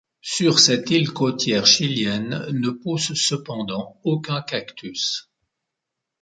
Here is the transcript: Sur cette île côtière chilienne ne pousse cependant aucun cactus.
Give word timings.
Sur 0.23 0.57
cette 0.57 0.89
île 0.89 1.13
côtière 1.13 1.67
chilienne 1.67 2.47
ne 2.53 2.71
pousse 2.71 3.13
cependant 3.13 3.99
aucun 4.03 4.41
cactus. 4.41 5.29